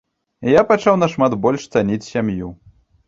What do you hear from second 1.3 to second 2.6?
больш цаніць сям'ю.